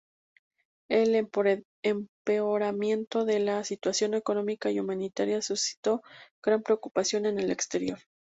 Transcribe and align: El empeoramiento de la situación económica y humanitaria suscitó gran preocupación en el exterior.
El 0.89 1.13
empeoramiento 1.83 3.23
de 3.23 3.37
la 3.37 3.63
situación 3.63 4.15
económica 4.15 4.71
y 4.71 4.79
humanitaria 4.79 5.43
suscitó 5.43 6.01
gran 6.43 6.63
preocupación 6.63 7.27
en 7.27 7.37
el 7.37 7.51
exterior. 7.51 7.99